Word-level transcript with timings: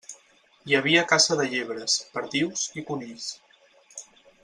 Hi 0.71 0.77
havia 0.77 1.03
caça 1.11 1.37
de 1.41 1.45
llebres, 1.53 1.99
perdius 2.17 2.65
i 2.83 2.85
conills. 2.91 3.29